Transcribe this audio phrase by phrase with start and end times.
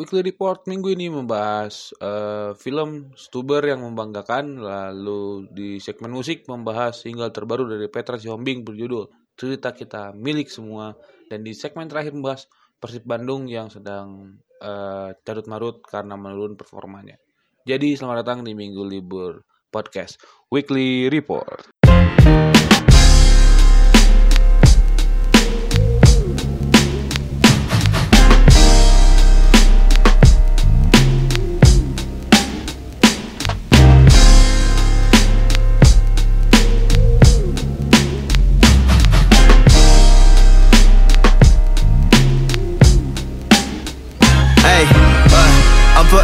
[0.00, 7.04] Weekly Report minggu ini membahas uh, film Stuber yang membanggakan, lalu di segmen musik membahas
[7.04, 10.96] single terbaru dari Petra Sihombing berjudul Cerita Kita Milik Semua,
[11.28, 12.48] dan di segmen terakhir membahas
[12.80, 17.20] Persib Bandung yang sedang uh, carut marut karena menurun performanya.
[17.68, 20.16] Jadi selamat datang di minggu libur podcast
[20.48, 21.79] Weekly Report.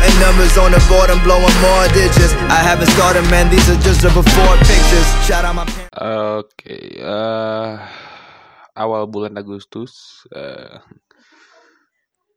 [0.07, 2.31] Putting numbers on the board, I'm blowing more digits.
[2.47, 3.51] I haven't started, man.
[3.51, 5.09] These are just the before pictures.
[5.27, 7.83] Shout out my Oke, okay, uh,
[8.79, 10.23] awal bulan Agustus.
[10.31, 10.79] Uh,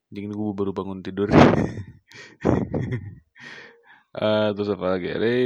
[0.09, 1.29] jadi gue baru bangun tidur.
[1.29, 1.69] uh,
[4.57, 5.13] terus apa lagi?
[5.13, 5.37] Ini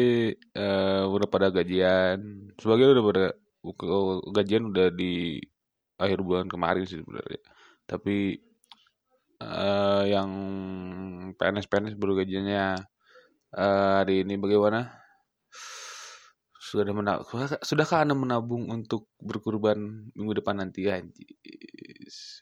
[0.56, 2.48] uh, udah pada gajian.
[2.56, 3.36] Sebagian udah pada
[4.32, 5.44] gajian udah di
[6.00, 7.44] akhir bulan kemarin sih sebenarnya.
[7.84, 8.40] Tapi
[9.44, 10.30] uh, yang
[11.36, 12.80] PNS-PNS baru gajiannya
[13.60, 15.04] uh, hari ini bagaimana?
[16.64, 17.28] Sudah menabung,
[17.62, 21.04] sudahkah Anda menabung untuk berkurban minggu depan nanti ya?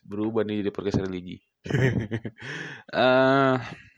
[0.06, 1.42] Berubah nih jadi podcast religi.
[2.94, 3.58] uh,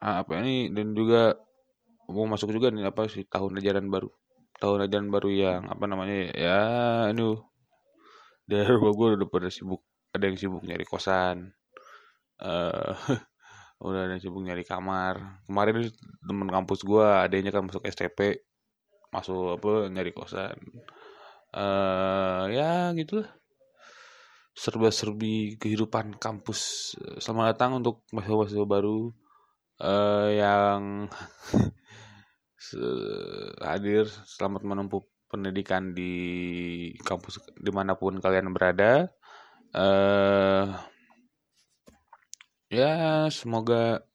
[0.00, 1.36] apa ini dan juga
[2.08, 4.08] mau masuk juga nih apa sih tahun ajaran baru
[4.56, 6.60] tahun ajaran baru yang apa namanya ya
[7.12, 7.36] ini
[8.48, 11.54] dari rumah gue udah pada sibuk ada yang sibuk nyari kosan
[12.42, 12.94] uh,
[13.86, 15.40] udah ada yang sibuk nyari kamar.
[15.48, 15.88] Kemarin
[16.24, 18.44] temen kampus gue adanya kan masuk STP
[19.10, 20.56] masuk apa nyari kosan.
[21.50, 23.30] Uh, ya gitu lah
[24.54, 26.92] serba-serbi kehidupan kampus.
[27.16, 29.08] Selamat datang untuk mahasiswa baru
[29.80, 31.08] uh, yang
[33.64, 34.04] hadir.
[34.28, 36.12] Selamat menempuh pendidikan di
[37.06, 39.08] kampus di mana pun kalian berada
[39.74, 40.66] uh,
[42.70, 44.06] ya semoga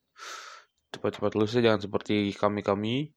[0.95, 3.11] cepat-cepat lulus jangan seperti kami-kami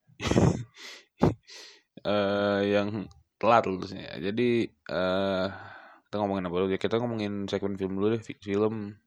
[2.03, 3.06] uh, yang
[3.38, 4.19] telat lulusnya.
[4.19, 5.47] Jadi uh,
[6.10, 6.81] kita ngomongin apa dulu ya?
[6.82, 8.98] Kita ngomongin segmen film dulu deh, film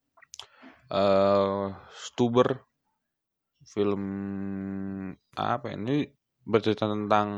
[0.92, 2.72] uh, Stuber
[3.72, 4.04] film
[5.38, 5.76] apa ya?
[5.78, 6.04] ini
[6.44, 7.30] bercerita tentang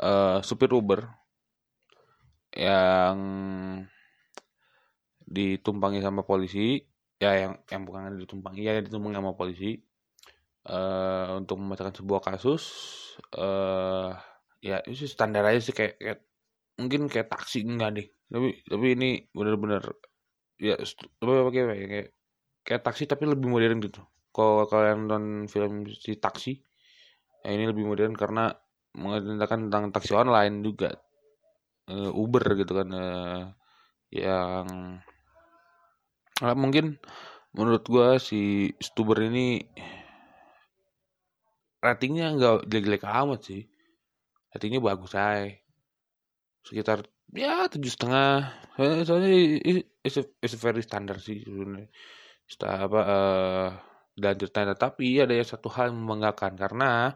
[0.00, 1.04] uh, supir Uber
[2.54, 3.18] yang
[5.30, 6.82] ditumpangi sama polisi.
[7.20, 9.78] Ya yang yang bukan ditumpangi ya ditumpangi sama polisi.
[10.60, 12.62] Uh, untuk memecahkan sebuah kasus
[13.32, 14.12] uh,
[14.60, 16.20] ya itu standar aja sih kayak, kayak
[16.76, 18.06] mungkin kayak taksi enggak deh.
[18.28, 19.88] Tapi tapi ini benar-benar
[20.60, 22.08] ya apa kayak, kayak
[22.60, 24.04] kayak taksi tapi lebih modern gitu.
[24.30, 26.60] Kalau kalian nonton film si taksi
[27.40, 28.52] ya ini lebih modern karena
[28.94, 30.92] menceritakan tentang taksi online juga.
[31.90, 33.50] Uh, Uber gitu kan uh,
[34.14, 35.00] yang
[36.40, 36.96] Nah, mungkin
[37.52, 39.60] menurut gua si Stuber ini
[41.80, 43.62] ratingnya nggak jelek-jelek amat sih.
[44.52, 45.52] Ratingnya bagus aja.
[46.64, 48.52] Sekitar ya tujuh setengah.
[49.06, 49.30] Soalnya
[50.04, 51.88] it's a, very standard sih sebenarnya.
[52.66, 53.68] apa uh,
[54.18, 57.14] dan ceritanya tapi ada yang satu hal yang membanggakan karena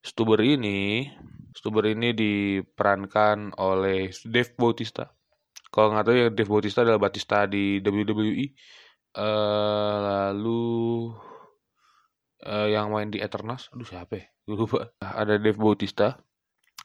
[0.00, 1.12] Stuber ini
[1.52, 5.15] Stuber ini diperankan oleh Dave Bautista
[5.76, 8.56] kalau nggak tahu ya Dave Bautista adalah Batista di WWE.
[9.12, 10.64] Uh, eh, lalu
[12.48, 14.24] uh, yang main di Eternals, aduh siapa ya?
[14.48, 14.88] Lupa.
[15.04, 16.16] Ada Dave Bautista,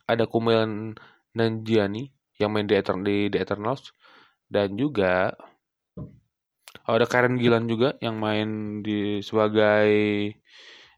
[0.03, 0.91] ada Kumail
[1.31, 3.96] Nanjiani yang main di, Eter di, di Eternals,
[4.52, 5.40] dan juga
[6.84, 9.88] oh, ada Karen Gillan juga yang main di sebagai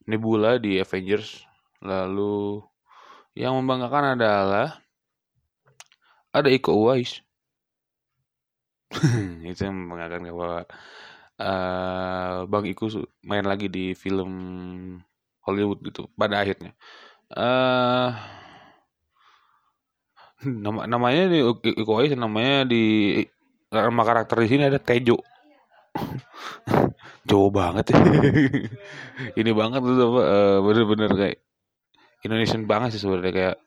[0.10, 1.46] Nebula di Avengers.
[1.86, 2.58] Lalu
[3.38, 4.82] yang membanggakan adalah
[6.34, 7.22] ada Iko Uwais
[9.50, 10.66] itu yang mengatakan bahwa
[11.40, 12.90] uh, Bang Iku
[13.26, 14.32] main lagi di film
[15.44, 16.72] Hollywood gitu pada akhirnya.
[17.34, 18.14] Uh,
[20.44, 21.40] nama namanya di
[21.80, 22.84] Iko Uwais namanya di
[23.72, 25.18] nama karakter di sini ada Tejo.
[27.30, 28.00] Jauh banget ya.
[29.40, 31.38] Ini banget tuh uh, bener-bener kayak
[32.24, 33.58] Indonesian banget sih sebenarnya kayak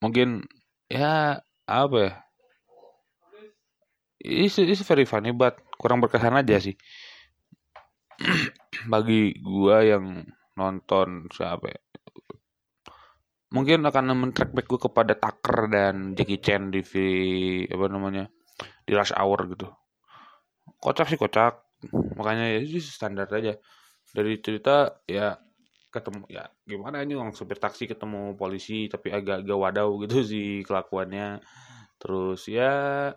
[0.00, 0.44] mungkin
[0.92, 2.12] ya apa ya
[4.24, 6.74] it's, it's very funny but kurang berkesan aja sih.
[8.92, 10.24] Bagi gua yang
[10.56, 11.80] nonton siapa ya
[13.54, 16.82] mungkin akan men-track back gue kepada Tucker dan Jackie Chan di
[17.70, 18.26] apa namanya
[18.82, 19.70] di Rush Hour gitu.
[20.82, 21.62] Kocak sih kocak.
[22.18, 23.54] Makanya ya itu standar aja.
[24.10, 25.38] Dari cerita ya
[25.94, 31.38] ketemu ya gimana ini orang supir taksi ketemu polisi tapi agak-agak wadau gitu sih kelakuannya.
[32.02, 33.14] Terus ya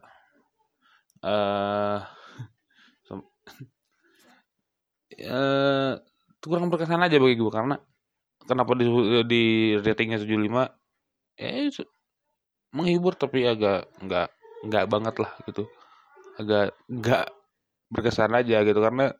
[1.23, 1.99] eh
[5.27, 5.93] uh,
[6.47, 7.75] kurang berkesan aja bagi gue karena
[8.47, 8.87] kenapa di,
[9.27, 9.43] di
[9.83, 11.69] ratingnya 75 ya
[12.71, 14.27] menghibur tapi agak nggak
[14.67, 15.63] nggak banget lah gitu.
[16.39, 17.25] Agak nggak
[17.91, 19.13] berkesan aja gitu karena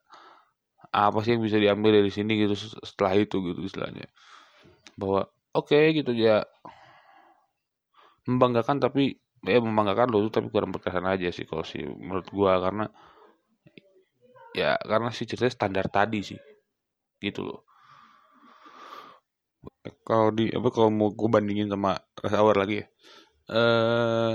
[0.94, 4.08] apa sih yang bisa diambil dari sini gitu setelah itu gitu istilahnya.
[4.98, 6.46] Bahwa oke okay, gitu ya
[8.28, 12.86] membanggakan tapi ya membanggakan loh tapi kurang berkesan aja sih kalau sih menurut gua karena
[14.58, 16.40] ya karena sih ceritanya standar tadi sih.
[17.22, 17.62] Gitu loh.
[20.08, 22.88] Kalau di apa kalau mau gue bandingin sama Rush Hour lagi ya
[23.48, 24.34] eh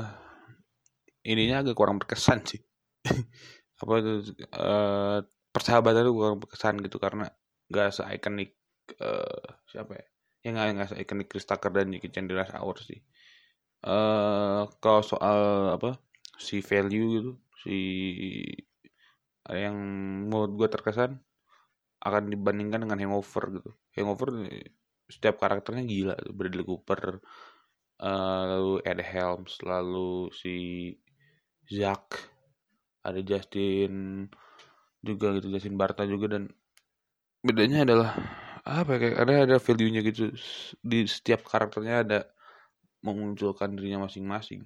[1.28, 2.60] ininya agak kurang berkesan sih.
[3.82, 5.18] Apa itu eh
[5.52, 7.28] persahabatan itu kurang berkesan gitu karena
[7.68, 8.56] gak se ikonik
[9.00, 10.06] uh, siapa ya?
[10.48, 13.00] Yang nggak nggak se ikonik Chris Tucker dan Jackie Chan di Rush Hour sih
[13.86, 15.38] uh, kalau soal
[15.76, 15.98] apa
[16.38, 17.32] si value gitu
[17.62, 17.78] si
[19.50, 19.76] yang
[20.30, 21.18] menurut gue terkesan
[22.02, 23.70] akan dibandingkan dengan Hangover gitu.
[23.94, 24.28] Hangover
[25.06, 27.22] setiap karakternya gila Bradley Cooper
[28.02, 30.54] uh, lalu Ed Helms lalu si
[31.70, 32.32] Zack
[33.02, 34.26] ada Justin
[35.02, 36.50] juga gitu Justin Barta juga dan
[37.42, 38.10] bedanya adalah
[38.62, 40.30] apa ya kayak ada ada value-nya gitu.
[40.78, 42.18] Di setiap karakternya ada
[43.02, 44.62] memunculkan dirinya masing-masing.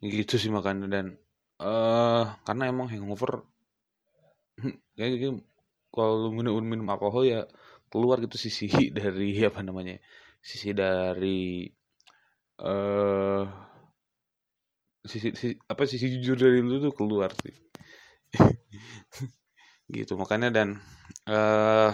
[0.00, 1.06] Gitu sih makanya dan
[1.60, 3.44] uh, karena emang hangover
[4.96, 5.28] kayak gitu
[5.92, 7.40] kalau minum minum alkohol ya
[7.92, 10.00] keluar gitu sisi dari apa namanya
[10.40, 11.68] sisi dari
[12.60, 13.44] eh uh,
[15.04, 17.56] sisi, sisi apa sisi jujur dari lu tuh keluar sih.
[19.90, 20.68] Gitu makanya dan
[21.26, 21.90] uh,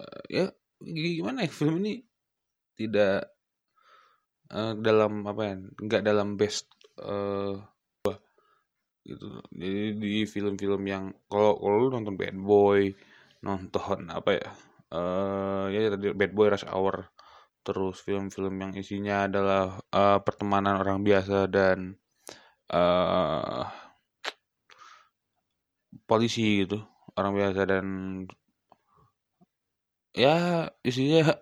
[0.00, 0.48] uh, ya
[0.84, 2.04] gimana ya film ini?
[2.76, 3.18] Tidak
[4.52, 6.68] uh, dalam apa ya nggak dalam best
[7.00, 7.56] uh,
[9.04, 9.40] gitu.
[9.52, 12.92] Jadi di film-film yang kalau kalau lu nonton Bad Boy
[13.44, 14.48] nonton apa ya
[14.96, 17.12] uh, ya tadi Bad Boy Rush Hour
[17.64, 21.96] terus film-film yang isinya adalah uh, pertemanan orang biasa dan
[22.72, 23.64] uh,
[26.04, 26.80] polisi gitu
[27.16, 27.86] orang biasa dan
[30.14, 31.34] ya isinya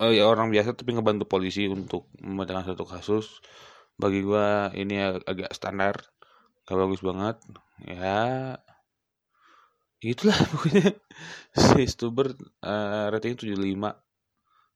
[0.00, 3.44] uh, ya orang biasa tapi ngebantu polisi untuk memecahkan satu kasus.
[3.98, 5.96] Bagi gua ini ag agak standar.
[6.66, 7.36] Gak bagus banget.
[7.84, 8.56] Ya
[10.02, 10.96] itulah pokoknya.
[11.54, 13.54] Si Stuber uh, rating 75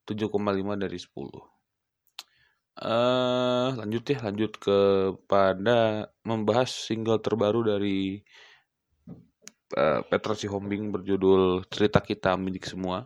[0.02, 1.52] 7,5 dari 10
[2.80, 8.22] uh, lanjut ya lanjut kepada membahas single terbaru dari
[9.76, 13.04] uh, Petra Sihombing berjudul Cerita Kita Milik Semua.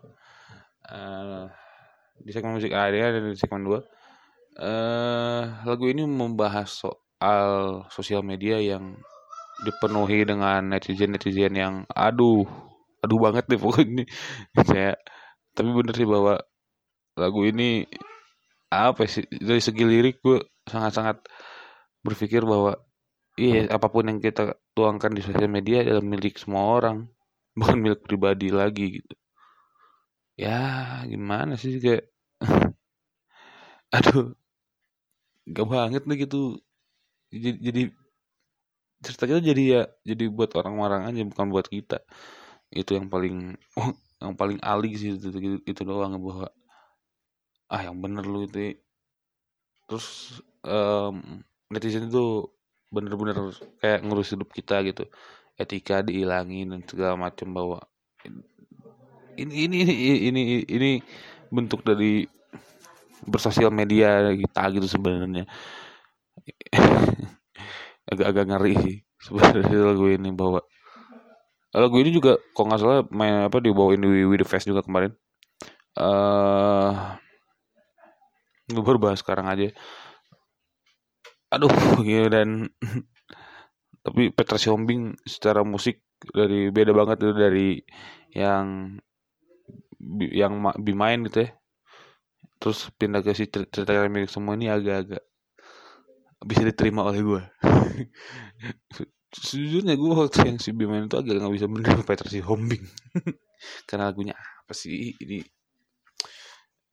[0.86, 1.50] Uh,
[2.22, 8.56] di segmen musik area dan di segmen 2 uh, lagu ini membahas soal sosial media
[8.60, 8.96] yang
[9.64, 12.44] dipenuhi dengan netizen-netizen yang aduh
[13.00, 14.04] aduh banget deh pokoknya
[14.64, 14.96] saya
[15.56, 16.36] tapi bener sih bahwa
[17.16, 17.88] lagu ini
[18.68, 21.24] apa sih dari segi lirik gue sangat-sangat
[22.04, 22.76] berpikir bahwa
[23.40, 26.98] iya apa pun yang kita tuangkan di sosial media adalah milik semua orang
[27.58, 29.14] bukan milik pribadi lagi gitu.
[30.42, 30.50] Ya
[31.10, 32.02] gimana sih kayak?
[33.96, 34.36] Aduh
[35.54, 36.58] gak banget nih gitu.
[37.34, 37.82] Jadi, jadi
[39.04, 41.98] cerita kita jadi ya jadi buat orang-orang aja bukan buat kita.
[42.72, 43.36] Itu yang paling
[44.22, 46.48] yang paling alik sih itu, itu, itu doang bahwa
[47.74, 48.58] ah yang bener lu itu.
[49.86, 50.06] Terus
[50.66, 52.46] um, netizen itu
[52.96, 55.04] bener-bener kayak ngurus hidup kita gitu.
[55.60, 57.78] Etika dihilangin dan segala macam bahwa
[59.36, 60.90] ini ini ini ini ini
[61.52, 62.24] bentuk dari
[63.28, 65.44] bersosial media kita gitu sebenarnya.
[68.10, 70.60] Agak-agak ngeri sih sebenarnya lagu ini bahwa
[71.76, 75.12] lagu ini juga kok nggak salah main apa dibawain di With the Fest juga kemarin.
[75.96, 77.16] Eh uh,
[78.66, 79.70] gue baru bahas sekarang aja
[81.56, 81.72] aduh
[82.04, 82.68] gitu dan
[84.04, 87.68] tapi Petra Siombing secara musik dari beda banget itu dari
[88.36, 88.96] yang
[90.30, 91.50] yang bimain gitu ya.
[92.60, 95.24] Terus pindah ke si cerita milik semua ini agak-agak
[96.46, 97.42] bisa diterima oleh gue
[99.40, 102.84] sejujurnya gue waktu yang si bimain itu agak nggak bisa bener Petra Siombing
[103.88, 105.16] karena lagunya apa sih?
[105.16, 105.40] Ini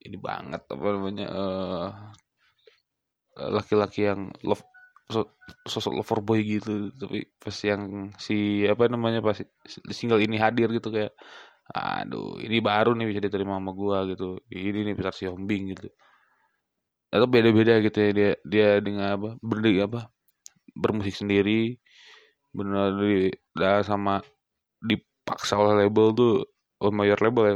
[0.04, 1.88] ini banget apa namanya uh,
[3.38, 4.62] laki-laki yang love
[5.10, 5.30] so,
[5.68, 9.38] sosok lover boy gitu tapi pas yang si apa namanya pas
[9.92, 11.14] single ini hadir gitu kayak
[11.72, 14.36] aduh ini baru nih bisa diterima sama gua gitu.
[14.52, 15.88] Ini nih Peter Siombing gitu.
[17.14, 20.10] Atau beda-beda gitu ya dia dia dengan apa berdiri apa
[20.76, 21.78] bermusik sendiri
[22.54, 23.30] benar di
[23.86, 24.22] sama
[24.82, 26.34] dipaksa oleh label tuh
[26.84, 27.56] on mayor label ya.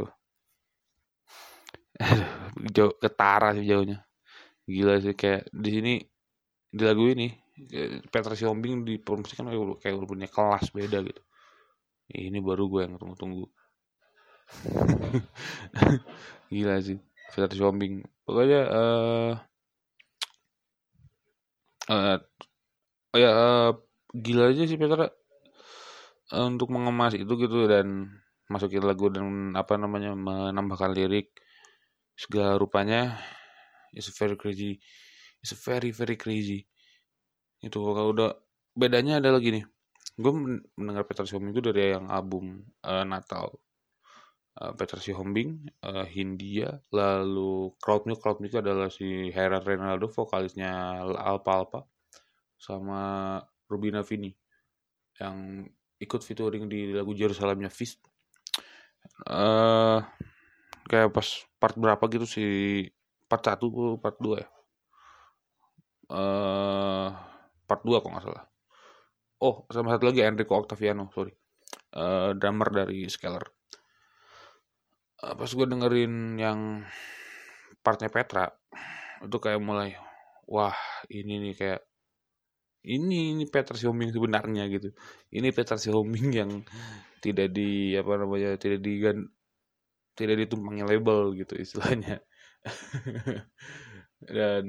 [2.76, 4.07] Jauh ketara sih jauhnya
[4.68, 5.94] gila sih kayak di sini
[6.68, 7.32] di lagu ini
[8.12, 11.22] Petra Siombing dipromosikan kayak kayak punya kelas beda gitu.
[12.14, 13.50] Ini baru gue yang tunggu-tunggu.
[16.54, 17.02] Gila sih
[17.34, 19.32] Petra Siombing pokoknya uh,
[21.92, 22.18] uh,
[23.16, 23.72] ya uh,
[24.16, 25.12] gila aja sih Petra
[26.32, 28.16] uh, untuk mengemas itu gitu dan
[28.48, 31.36] masukin lagu dan apa namanya menambahkan lirik
[32.16, 33.20] segala rupanya
[33.94, 34.80] is very crazy.
[35.44, 36.66] Is very very crazy.
[37.62, 38.32] Itu kalau udah
[38.78, 39.66] bedanya ada lagi nih
[40.18, 40.34] gue
[40.74, 43.54] mendengar Peter Sihombing itu dari yang album uh, Natal.
[44.58, 50.98] Uh, Peter Sihombing uh, Hindia lalu crowd music crowd music adalah si Hera Renaldo vokalisnya
[51.14, 51.82] Alpa Alpa
[52.58, 53.38] sama
[53.70, 54.34] Rubina Vini
[55.22, 55.62] yang
[56.02, 58.02] ikut featuring di lagu Jerusalemnya Fist.
[59.30, 60.02] Uh,
[60.90, 61.28] kayak pas
[61.62, 62.46] part berapa gitu si
[63.28, 64.50] part satu part dua ya?
[66.08, 67.12] Uh,
[67.68, 68.48] part 2 kok nggak salah.
[69.44, 71.36] Oh sama satu lagi Enrico Octaviano sorry.
[71.92, 73.44] Uh, drummer dari Scalar
[75.24, 76.60] uh, pas gue dengerin yang
[77.82, 78.52] partnya Petra
[79.24, 79.98] itu kayak mulai
[80.46, 80.76] wah
[81.10, 81.82] ini nih kayak
[82.88, 84.96] ini ini Petra Siombing sebenarnya gitu.
[85.34, 86.52] Ini Petra Siombing yang
[87.20, 89.04] tidak di apa namanya tidak di
[90.16, 92.24] tidak ditumpangi label gitu istilahnya
[94.36, 94.66] dan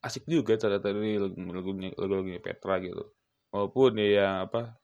[0.00, 3.04] asik juga ternyata ini lagu-lagunya lagu Petra gitu.
[3.52, 4.80] Walaupun ya, ya apa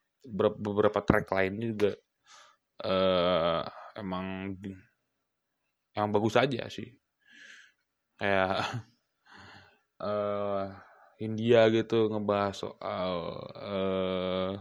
[0.58, 1.92] beberapa track lainnya juga
[2.84, 3.62] uh,
[3.96, 4.58] emang
[5.96, 6.92] emang bagus aja sih.
[8.20, 8.84] Kayak
[10.02, 10.68] uh,
[11.26, 13.12] India gitu ngebahas soal
[13.56, 14.52] uh,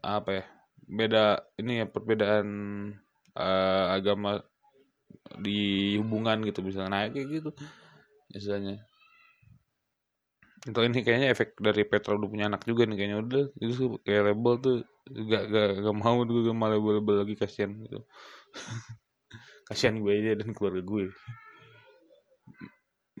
[0.00, 0.44] apa ya
[0.90, 1.24] beda
[1.60, 2.48] ini ya perbedaan
[3.36, 4.40] uh, agama
[5.40, 7.50] di hubungan gitu misalnya naik kayak gitu
[8.30, 8.78] misalnya
[10.60, 14.22] Untuk ini kayaknya efek dari Petra udah punya anak juga nih kayaknya udah itu kayak
[14.28, 14.76] label tuh
[15.08, 18.04] gak, gak, gak mau juga malah label-label lagi kasihan gitu.
[19.72, 21.08] Kasihan gue aja dan keluarga gue.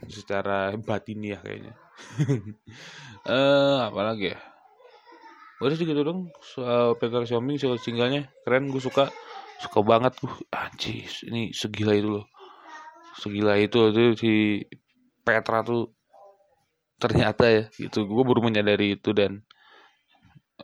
[0.04, 1.72] Secara batin ya kayaknya.
[3.20, 4.38] Eh apalagi ya?
[5.60, 8.28] Udah sih gitu dong soal Petra Xiaomi soal singlenya.
[8.44, 9.12] Keren gue suka
[9.60, 10.16] suka banget.
[10.18, 12.26] Gue anjis ini segila itu loh.
[13.20, 14.32] Segila itu itu si
[15.20, 15.92] Petra tuh
[16.96, 18.08] ternyata ya gitu.
[18.08, 19.44] Gue baru menyadari itu dan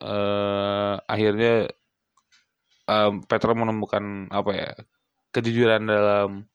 [0.01, 1.69] uh, akhirnya
[2.89, 4.71] um, Petra menemukan apa ya
[5.37, 6.49] kejujuran dalam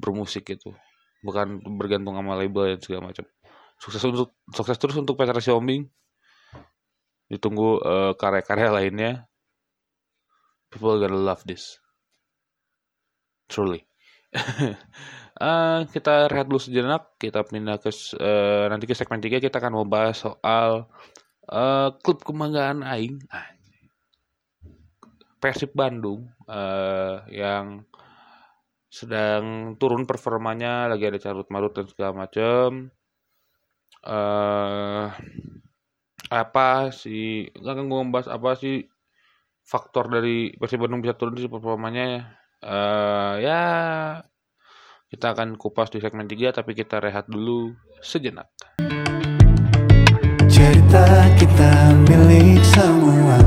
[0.00, 0.72] bermusik itu.
[1.24, 3.24] Bukan bergantung sama label dan segala macam.
[3.80, 5.88] Sukses untuk sukses terus untuk Petra Siombing.
[7.28, 9.12] Ditunggu uh, karya-karya lainnya
[10.74, 11.78] people gonna love this
[13.46, 13.86] truly
[14.34, 17.16] uh, kita rehat dulu sejenak.
[17.16, 20.90] Kita pindah ke uh, nanti ke segmen 3 kita akan membahas soal
[21.48, 23.22] uh, klub kebanggaan aing.
[25.38, 27.84] Persib Bandung uh, yang
[28.88, 32.88] sedang turun performanya, lagi ada carut marut dan segala macam.
[34.04, 35.12] Uh,
[36.32, 38.88] apa sih nggak gue membahas apa sih
[39.64, 42.36] faktor dari Persib Bandung bisa turun di performanya.
[42.64, 43.62] Uh, ya
[45.08, 47.72] kita akan kupas di segmen 3 tapi kita rehat dulu
[48.04, 48.48] sejenak.
[50.48, 51.04] Cerita
[51.40, 51.72] kita
[52.08, 53.38] milik semua.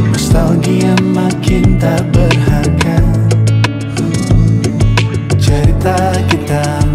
[0.00, 2.96] Nostalgia makin tak berharga.
[5.40, 5.96] Cerita
[6.28, 6.87] kita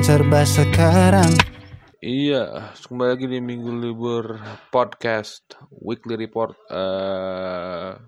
[0.00, 1.32] zaman serba sekarang
[2.00, 4.40] Iya, kembali lagi di Minggu Libur
[4.72, 6.56] Podcast Weekly Report.
[6.72, 8.00] Uh,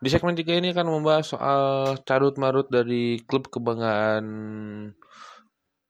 [0.00, 4.24] di segmen 3 ini akan membahas soal carut marut dari klub kebanggaan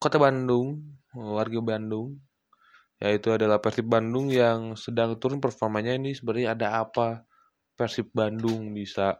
[0.02, 2.18] Kota Bandung, warga Bandung.
[2.98, 7.22] Yaitu adalah Persib Bandung yang sedang turun performanya ini sebenarnya ada apa
[7.78, 9.14] Persib Bandung bisa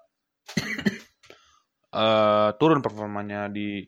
[1.94, 3.86] uh, turun performanya di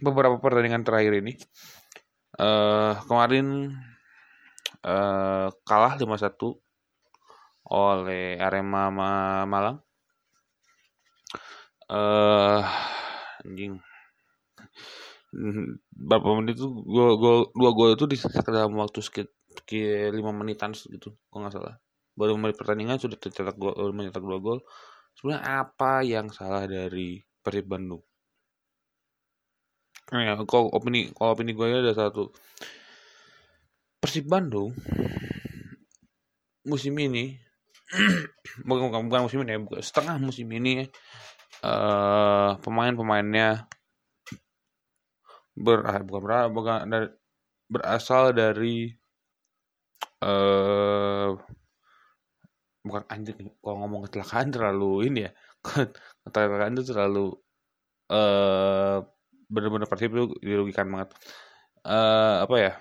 [0.00, 1.36] beberapa pertandingan terakhir ini
[2.40, 3.76] uh, kemarin
[4.84, 6.36] uh, kalah 5-1
[7.70, 8.90] oleh Arema
[9.46, 9.78] Malang.
[11.90, 12.62] Uh,
[13.42, 13.78] anjing.
[15.94, 21.14] Berapa menit itu gol gol dua gol itu dicetak dalam waktu sekitar lima menitan gitu,
[21.30, 21.74] kalau nggak salah.
[22.18, 24.58] Baru menit pertandingan sudah tercetak gol, mencetak dua gol.
[25.14, 28.02] Sebenarnya apa yang salah dari Persib Bandung?
[30.10, 32.32] Ya, kalau opini kalau opini gue ada satu.
[34.00, 34.72] Persib Bandung
[36.64, 37.36] musim ini
[38.68, 40.88] bukan, bukan, bukan musim ini ya, bukan, setengah musim ini
[41.64, 43.68] uh, pemain-pemainnya
[45.56, 47.08] ber bukan ber, bukan dari,
[47.68, 48.88] berasal dari
[50.24, 51.36] uh,
[52.80, 55.32] bukan anjir kalau ngomong kecelakaan terlalu ini ya
[56.24, 57.36] kecelakaan itu terlalu
[58.08, 59.04] uh,
[59.50, 61.10] benar-benar persib itu dirugikan banget
[61.84, 62.72] uh, apa ya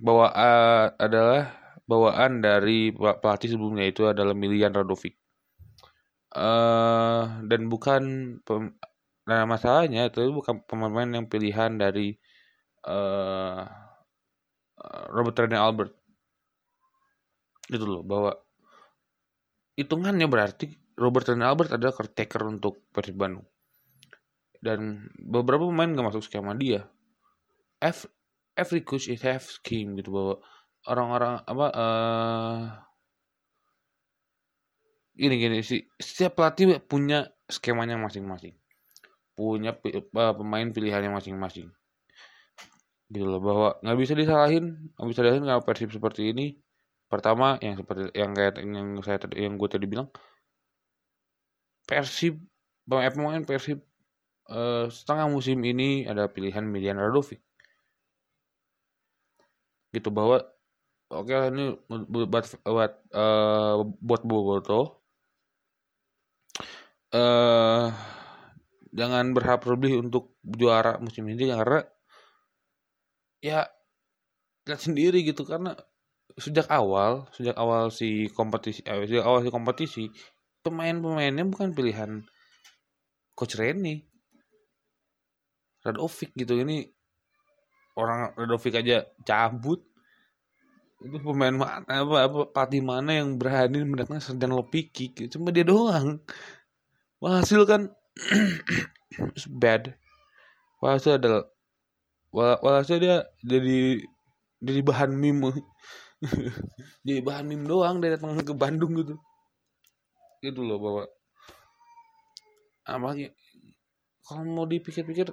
[0.00, 1.52] bahwa uh, adalah
[1.88, 5.16] bawaan dari pelatih sebelumnya itu adalah Milian Radovic.
[6.28, 8.76] Uh, dan bukan pem,
[9.24, 12.12] nah masalahnya itu bukan pemain yang pilihan dari
[12.84, 13.64] uh,
[15.08, 15.96] Robert Rene Albert.
[17.72, 18.36] Itu loh bahwa
[19.80, 20.68] hitungannya berarti
[21.00, 23.48] Robert Rene Albert adalah caretaker untuk Persib Bandung.
[24.58, 26.86] Dan beberapa pemain gak masuk skema dia.
[27.78, 28.10] F,
[28.58, 30.34] every coach is have scheme gitu bahwa
[30.90, 32.60] orang-orang apa uh,
[35.14, 38.58] gini gini sih setiap pelatih punya skemanya masing-masing.
[39.38, 39.78] Punya
[40.10, 41.70] pemain pilihannya masing-masing.
[43.08, 46.58] Gitu loh bahwa nggak bisa disalahin nggak bisa disalahin kalau persib seperti ini.
[47.08, 50.12] Pertama yang seperti yang kayak yang saya yang gue tadi bilang
[51.88, 52.36] persib
[52.84, 53.80] pemain persib
[54.48, 57.40] uh, setengah musim ini ada pilihan Milian Radovic.
[59.92, 60.44] Gitu bahwa
[61.08, 65.00] oke okay, ini buat buat uh, buat Boboto.
[67.08, 67.88] Uh,
[68.92, 71.80] jangan berharap lebih untuk juara musim ini karena
[73.40, 73.64] ya
[74.68, 75.72] lihat sendiri gitu karena
[76.36, 80.04] sejak awal sejak awal si kompetisi eh, sejak awal si kompetisi
[80.60, 82.20] pemain-pemainnya bukan pilihan
[83.32, 84.04] coach Reni
[85.88, 86.84] Radovic gitu ini
[87.98, 89.82] orang Radovic aja cabut.
[90.98, 95.14] Itu pemain mana apa, apa pelatih mana yang berani mendatangkan Serdan Lopiki?
[95.30, 96.22] Cuma dia doang.
[97.22, 97.90] Wah hasil kan
[99.62, 99.94] bad.
[100.78, 101.46] Hasil adalah
[102.62, 104.02] hasil dia jadi
[104.58, 105.54] jadi bahan meme.
[107.06, 109.14] Jadi bahan meme doang dia datang ke Bandung gitu.
[110.42, 111.06] Gitu loh bahwa
[112.88, 113.30] apa
[114.26, 115.30] kalau mau dipikir-pikir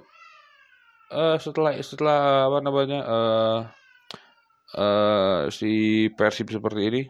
[1.12, 3.58] uh, setelah setelah apa namanya uh,
[4.74, 7.02] uh, si Persib seperti ini.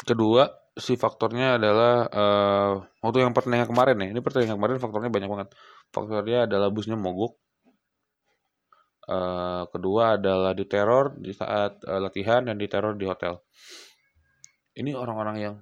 [0.00, 2.72] Kedua, si faktornya adalah uh,
[3.04, 4.08] waktu yang pertandingan kemarin ya.
[4.16, 5.48] Ini pertandingan kemarin faktornya banyak banget.
[5.92, 7.36] Faktornya adalah busnya mogok.
[9.10, 13.42] Uh, kedua adalah diteror di saat uh, latihan dan diteror di hotel.
[14.74, 15.54] Ini orang-orang yang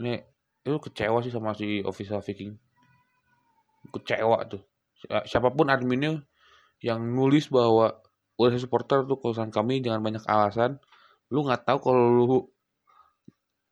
[0.00, 0.16] ini
[0.64, 2.56] itu kecewa sih sama si official Viking.
[3.92, 4.64] Kecewa tuh.
[5.04, 6.24] Siapa pun adminnya
[6.80, 8.00] yang nulis bahwa
[8.36, 10.80] udah supporter tuh kosan kami jangan banyak alasan.
[11.32, 12.38] Lu nggak tahu kalau lu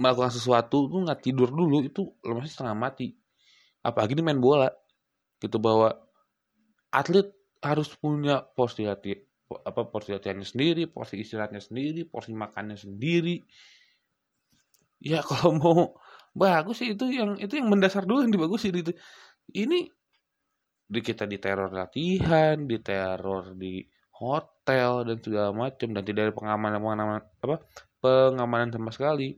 [0.00, 3.16] melakukan sesuatu lu nggak tidur dulu itu masih setengah mati.
[3.84, 4.72] Apalagi ini main bola
[5.40, 5.92] gitu bahwa
[6.88, 7.28] atlet
[7.60, 9.20] harus punya porsi latihan
[9.54, 13.44] apa porsi latihannya sendiri porsi istirahatnya sendiri porsi makannya sendiri.
[15.04, 15.78] Ya kalau mau
[16.34, 18.92] bagus sih itu yang itu yang mendasar dulu yang dibagusin itu
[19.54, 19.86] ini
[20.84, 23.80] di kita di teror latihan di teror di
[24.14, 27.56] hotel dan segala macam dan tidak ada pengamanan pengamanan apa
[27.98, 29.34] pengamanan sama sekali.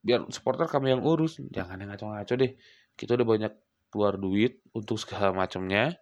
[0.00, 1.40] Biar supporter kami yang urus.
[1.52, 2.52] Jangan yang ngaco-ngaco deh.
[2.96, 3.52] Kita udah banyak
[3.90, 5.98] keluar duit untuk segala macamnya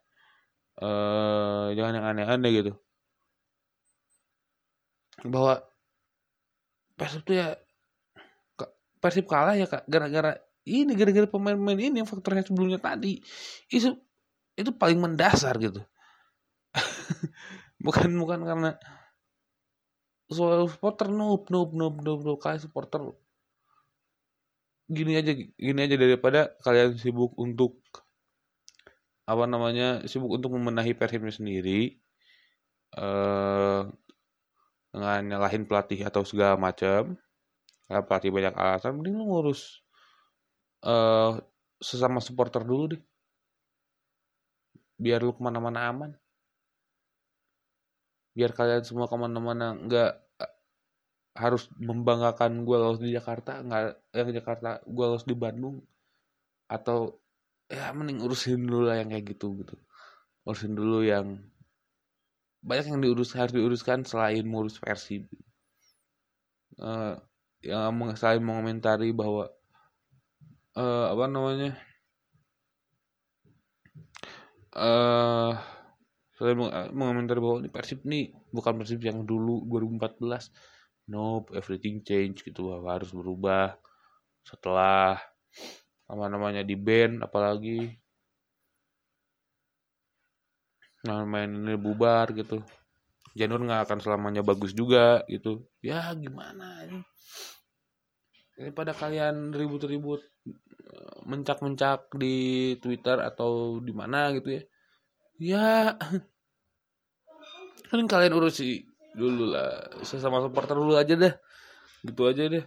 [0.79, 2.73] eh jangan yang aneh-aneh gitu.
[5.27, 5.59] Bahwa
[6.95, 7.49] Persib tuh ya
[8.99, 13.19] Persib kalah ya kak gara-gara ini gara-gara pemain-pemain ini yang faktornya sebelumnya tadi.
[13.73, 13.97] Itu
[14.59, 15.81] itu paling mendasar gitu.
[17.85, 18.71] Bukan bukan karena
[20.29, 23.01] soal supporter noob noob noob noob noob kalian supporter
[24.89, 27.81] gini aja gini aja daripada kalian sibuk untuk
[29.25, 31.97] apa namanya sibuk untuk memenahi persibnya sendiri
[32.97, 33.83] eh
[34.89, 37.17] dengan nyalahin pelatih atau segala macam
[37.89, 39.85] pelatih banyak alasan mending lu ngurus
[40.85, 41.33] eh
[41.79, 43.03] sesama supporter dulu deh.
[44.99, 46.11] Biar lu ke mana-mana aman.
[48.35, 50.13] Biar kalian semua ke mana-mana nggak
[50.45, 50.53] eh,
[51.39, 55.83] harus membanggakan gue lolos di Jakarta nggak yang Jakarta gue lolos di Bandung.
[56.71, 57.23] Atau
[57.69, 59.77] ya mending urusin dulu lah yang kayak gitu gitu.
[60.47, 61.39] Urusin dulu yang
[62.59, 65.23] banyak yang diurus harus diuruskan selain ngurus versi
[66.83, 67.15] uh,
[67.63, 69.51] yang selain mengomentari bahwa
[70.79, 71.75] uh, apa namanya?
[74.79, 75.59] Uh,
[76.39, 76.55] saya
[76.95, 80.23] mengomentari bahwa ini Persib nih bukan Persib yang dulu 2014
[81.11, 83.75] nope everything change gitu bahwa harus berubah.
[84.47, 85.19] Setelah
[86.09, 87.91] apa namanya di band apalagi.
[91.05, 92.63] Nah main ini bubar gitu.
[93.35, 95.67] Janur nggak akan selamanya bagus juga gitu.
[95.83, 97.03] Ya gimana ini?
[98.59, 100.19] Ini pada kalian ribut-ribut
[101.29, 102.35] mencak-mencak di
[102.81, 104.63] Twitter atau di mana gitu ya.
[105.39, 105.69] Ya
[107.91, 109.93] kan kalian urusi dulu lah.
[110.03, 111.35] Sesama supporter dulu aja deh.
[112.05, 112.65] Gitu aja deh.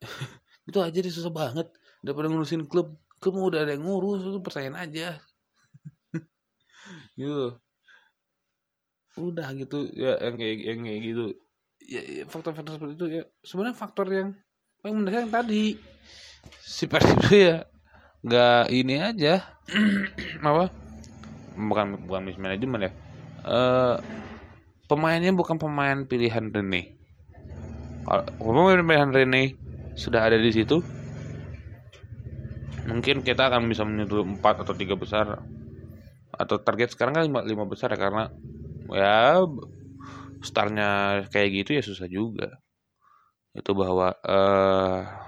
[0.68, 1.68] Itu aja deh susah banget.
[2.04, 5.18] Daripada ngurusin klub klub udah ada yang ngurus itu percayain aja.
[7.18, 7.58] Gitu.
[9.18, 11.26] Udah gitu ya yang kayak yang kayak gitu.
[11.82, 13.22] Ya, ya faktor-faktor seperti itu ya.
[13.42, 14.38] Sebenarnya faktor yang
[14.78, 15.74] paling mendasar yang tadi
[16.60, 17.64] si Persib ya
[18.24, 19.44] nggak ini aja.
[20.44, 20.72] Apa?
[21.58, 22.92] Bukan bukan mismanagement ya.
[23.48, 23.96] Uh,
[24.90, 26.96] pemainnya bukan pemain pilihan Rene.
[28.08, 29.54] Kalau pemain pilihan Rene
[29.98, 30.78] sudah ada di situ
[32.88, 35.44] mungkin kita akan bisa menyentuh empat atau tiga besar.
[36.32, 38.32] Atau target sekarang kan lima, lima besar ya karena
[38.88, 39.44] ya
[40.40, 42.64] startnya kayak gitu ya susah juga.
[43.52, 45.27] Itu bahwa uh,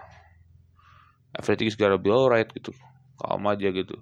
[1.41, 2.77] everything is gonna be alright gitu.
[3.17, 3.97] Kalem aja gitu.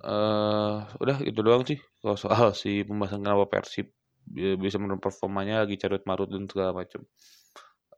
[0.00, 1.76] Uh, udah itu doang sih.
[2.00, 3.92] Kalau soal si pembahasan kenapa Persib
[4.32, 7.02] bisa menurun performanya lagi carut marut dan segala macam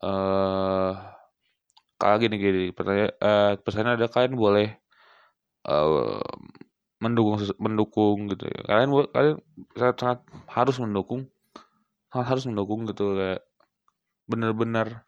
[0.03, 0.93] uh,
[1.97, 4.69] kalau gini gini pertanyaan uh, pesannya ada kalian boleh
[5.71, 6.19] uh,
[6.99, 8.47] mendukung mendukung gitu.
[8.47, 8.61] Ya.
[8.67, 9.37] kalian kalian
[9.75, 11.31] sangat, sangat harus mendukung.
[12.11, 13.19] Sangat harus mendukung gitu.
[13.19, 13.43] Kayak
[14.27, 15.07] benar-benar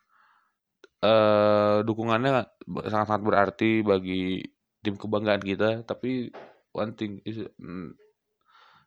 [1.05, 2.49] uh, dukungannya
[2.89, 4.41] sangat-sangat berarti bagi
[4.81, 5.85] tim kebanggaan kita.
[5.85, 6.33] Tapi
[6.73, 7.93] one thing is mm,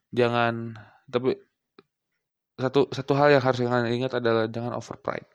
[0.10, 0.74] jangan
[1.06, 1.38] tapi
[2.58, 5.30] satu satu hal yang harus kalian ingat adalah jangan over pride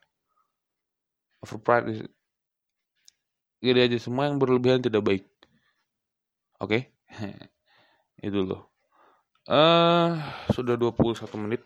[1.42, 2.00] over pride is
[3.62, 5.24] gini aja semua yang berlebihan tidak baik.
[6.58, 6.90] Oke?
[7.10, 7.46] Okay?
[8.26, 8.70] itu loh.
[9.46, 10.10] Eh uh,
[10.50, 11.62] sudah 21 menit.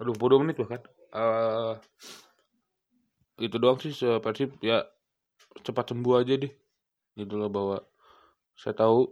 [0.00, 0.80] 22 menit bahkan.
[1.12, 1.76] Uh,
[3.40, 4.84] itu doang sih Persib ya
[5.64, 6.52] cepat sembuh aja deh.
[7.16, 7.76] Gitu loh bahwa
[8.54, 9.08] saya tahu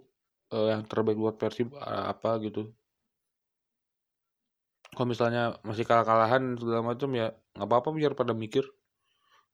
[0.53, 2.69] uh, yang terbaik buat Persib uh, apa gitu.
[4.93, 8.65] Kalau misalnya masih kalah-kalahan segala macam ya nggak apa-apa biar pada mikir.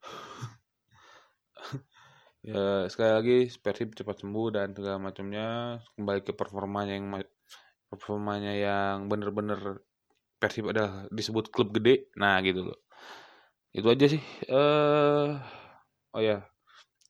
[2.44, 5.80] Ya sekali lagi Persib cepat sembuh dan segala macamnya.
[5.96, 7.08] Kembali ke performanya yang
[7.88, 9.80] performanya yang bener-bener
[10.36, 12.12] Persib adalah disebut klub gede.
[12.20, 12.83] Nah gitu loh
[13.74, 15.34] itu aja sih uh,
[16.14, 16.46] oh ya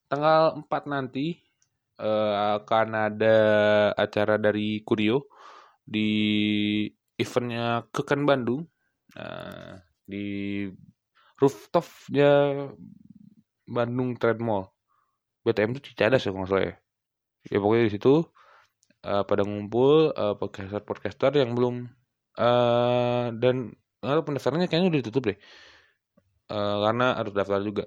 [0.09, 1.38] tanggal 4 nanti
[2.00, 3.37] uh, akan ada
[3.94, 5.29] acara dari Kurio
[5.85, 6.09] di
[7.20, 8.64] eventnya Kekan Bandung
[9.20, 9.77] uh,
[10.09, 10.64] di
[11.37, 12.64] rooftopnya
[13.68, 14.74] Bandung Trade Mall
[15.44, 16.74] BTM itu Cicadas ya kalau salah ya.
[17.53, 18.24] Ya pokoknya di situ
[19.05, 21.92] uh, pada ngumpul uh, podcaster podcaster yang belum
[22.40, 25.38] uh, dan uh, pendaftarannya kayaknya udah ditutup deh.
[26.48, 27.85] Uh, karena harus daftar juga.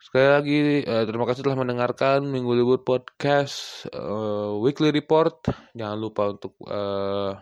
[0.00, 5.44] Sekali lagi uh, terima kasih telah mendengarkan Minggu Libur Podcast uh, Weekly Report.
[5.76, 7.36] Jangan lupa untuk uh,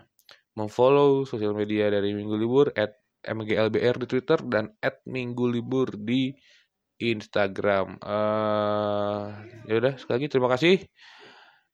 [0.59, 6.35] memfollow sosial media dari Minggu Libur at MGLBR di Twitter dan at Minggu Libur di
[6.99, 8.03] Instagram.
[8.03, 9.39] Uh,
[9.71, 10.83] ya udah sekali lagi terima kasih.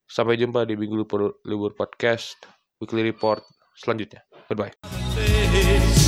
[0.05, 2.37] Sampai jumpa di Minggu Libur, Libur Podcast
[2.77, 3.40] Weekly Report
[3.72, 4.20] selanjutnya.
[4.53, 6.04] Goodbye.